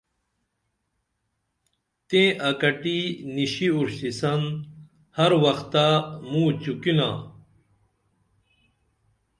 تیں 2.07 2.29
اکٹی 2.49 2.99
نِشی 3.35 3.67
اُروشتیسن 3.73 4.41
ہر 5.17 5.31
وختہ 5.43 5.85
مو 6.29 6.43
چوکِنا 6.61 7.09